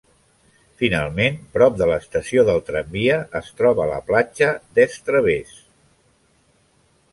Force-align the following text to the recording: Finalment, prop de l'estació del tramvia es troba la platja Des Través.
Finalment, 0.83 1.35
prop 1.57 1.75
de 1.81 1.87
l'estació 1.89 2.45
del 2.47 2.63
tramvia 2.71 3.19
es 3.41 3.53
troba 3.61 3.87
la 3.93 4.01
platja 4.09 4.51
Des 4.81 4.99
Través. 5.11 5.55